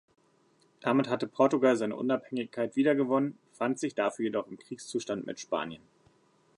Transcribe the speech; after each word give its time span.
Damit 0.79 1.09
hatte 1.09 1.27
Portugal 1.27 1.77
seine 1.77 1.95
Unabhängigkeit 1.95 2.75
wiedergewonnen, 2.75 3.37
befand 3.51 3.77
sich 3.77 3.93
dafür 3.93 4.25
jedoch 4.25 4.47
im 4.47 4.57
Kriegszustand 4.57 5.27
mit 5.27 5.39
Spanien. 5.39 5.83